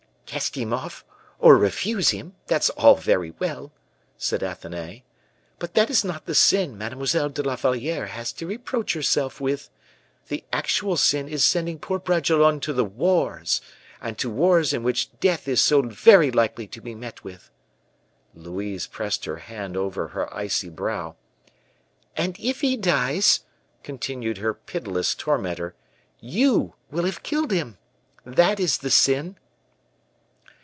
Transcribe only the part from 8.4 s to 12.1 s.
reproach herself with. The actual sin is sending poor